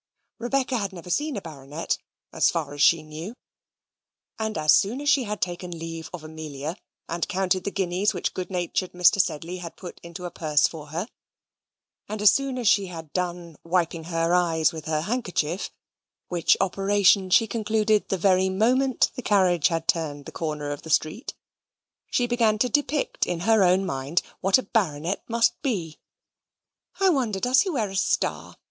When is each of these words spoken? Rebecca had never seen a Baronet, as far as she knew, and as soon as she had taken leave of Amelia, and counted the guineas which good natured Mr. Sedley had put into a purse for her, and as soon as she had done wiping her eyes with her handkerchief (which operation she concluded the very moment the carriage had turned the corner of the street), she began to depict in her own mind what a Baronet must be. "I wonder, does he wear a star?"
Rebecca 0.39 0.77
had 0.77 0.93
never 0.93 1.11
seen 1.11 1.37
a 1.37 1.43
Baronet, 1.43 1.99
as 2.33 2.49
far 2.49 2.73
as 2.73 2.81
she 2.81 3.03
knew, 3.03 3.35
and 4.39 4.57
as 4.57 4.73
soon 4.73 4.99
as 4.99 5.07
she 5.09 5.25
had 5.25 5.39
taken 5.39 5.77
leave 5.77 6.09
of 6.11 6.23
Amelia, 6.23 6.75
and 7.07 7.27
counted 7.27 7.65
the 7.65 7.69
guineas 7.69 8.11
which 8.11 8.33
good 8.33 8.49
natured 8.49 8.93
Mr. 8.93 9.21
Sedley 9.21 9.57
had 9.57 9.75
put 9.77 9.99
into 10.01 10.25
a 10.25 10.31
purse 10.31 10.65
for 10.65 10.87
her, 10.87 11.07
and 12.09 12.19
as 12.19 12.31
soon 12.33 12.57
as 12.57 12.67
she 12.67 12.87
had 12.87 13.13
done 13.13 13.57
wiping 13.63 14.05
her 14.05 14.33
eyes 14.33 14.73
with 14.73 14.85
her 14.85 15.01
handkerchief 15.01 15.69
(which 16.29 16.57
operation 16.59 17.29
she 17.29 17.45
concluded 17.45 18.07
the 18.09 18.17
very 18.17 18.49
moment 18.49 19.11
the 19.13 19.21
carriage 19.21 19.67
had 19.67 19.87
turned 19.87 20.25
the 20.25 20.31
corner 20.31 20.71
of 20.71 20.81
the 20.81 20.89
street), 20.89 21.35
she 22.09 22.25
began 22.25 22.57
to 22.57 22.67
depict 22.69 23.27
in 23.27 23.41
her 23.41 23.63
own 23.63 23.85
mind 23.85 24.23
what 24.39 24.57
a 24.57 24.63
Baronet 24.63 25.23
must 25.29 25.61
be. 25.61 25.99
"I 26.99 27.09
wonder, 27.09 27.39
does 27.39 27.61
he 27.61 27.69
wear 27.69 27.87
a 27.89 27.95
star?" 27.95 28.55